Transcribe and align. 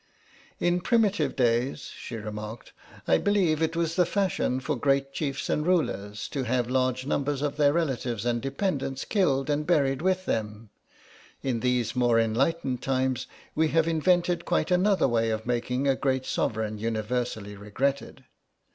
"In 0.59 0.79
primitive 0.81 1.35
days," 1.35 1.91
she 1.95 2.15
remarked, 2.15 2.73
"I 3.07 3.19
believe 3.19 3.61
it 3.61 3.75
was 3.75 3.93
the 3.95 4.03
fashion 4.07 4.59
for 4.59 4.75
great 4.75 5.13
chiefs 5.13 5.47
and 5.47 5.63
rulers 5.63 6.27
to 6.29 6.41
have 6.41 6.67
large 6.67 7.05
numbers 7.05 7.43
of 7.43 7.55
their 7.57 7.71
relatives 7.71 8.25
and 8.25 8.41
dependents 8.41 9.05
killed 9.05 9.47
and 9.47 9.67
buried 9.67 10.01
with 10.01 10.25
them; 10.25 10.71
in 11.43 11.59
these 11.59 11.95
more 11.95 12.19
enlightened 12.19 12.81
times 12.81 13.27
we 13.53 13.67
have 13.67 13.87
invented 13.87 14.43
quite 14.43 14.71
another 14.71 15.07
way 15.07 15.29
of 15.29 15.45
making 15.45 15.87
a 15.87 15.95
great 15.95 16.25
Sovereign 16.25 16.79
universally 16.79 17.55
regretted. 17.55 18.25